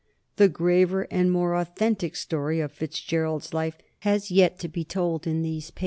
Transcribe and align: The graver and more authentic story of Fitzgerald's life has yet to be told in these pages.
The 0.37 0.49
graver 0.49 1.03
and 1.11 1.31
more 1.31 1.53
authentic 1.53 2.15
story 2.15 2.59
of 2.59 2.71
Fitzgerald's 2.71 3.53
life 3.53 3.77
has 3.99 4.31
yet 4.31 4.57
to 4.61 4.67
be 4.67 4.83
told 4.83 5.27
in 5.27 5.43
these 5.43 5.69
pages. 5.69 5.79